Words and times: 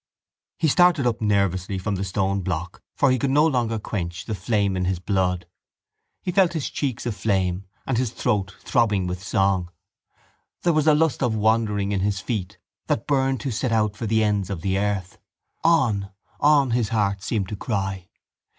He 0.57 0.67
started 0.67 1.05
up 1.05 1.21
nervously 1.21 1.77
from 1.77 1.93
the 1.93 2.01
stoneblock 2.03 2.81
for 2.95 3.11
he 3.11 3.19
could 3.19 3.29
no 3.29 3.45
longer 3.45 3.77
quench 3.77 4.25
the 4.25 4.33
flame 4.33 4.75
in 4.75 4.85
his 4.85 4.97
blood. 4.97 5.45
He 6.23 6.31
felt 6.31 6.53
his 6.53 6.71
cheeks 6.71 7.05
aflame 7.05 7.65
and 7.85 7.99
his 7.99 8.09
throat 8.09 8.55
throbbing 8.61 9.05
with 9.05 9.21
song. 9.23 9.69
There 10.63 10.73
was 10.73 10.87
a 10.87 10.95
lust 10.95 11.21
of 11.21 11.35
wandering 11.35 11.91
in 11.91 11.99
his 11.99 12.19
feet 12.19 12.57
that 12.87 13.05
burned 13.05 13.41
to 13.41 13.51
set 13.51 13.71
out 13.71 13.95
for 13.95 14.07
the 14.07 14.23
ends 14.23 14.49
of 14.49 14.61
the 14.61 14.79
earth. 14.79 15.19
On! 15.63 16.09
On! 16.39 16.71
his 16.71 16.89
heart 16.89 17.21
seemed 17.21 17.49
to 17.49 17.55
cry. 17.55 18.07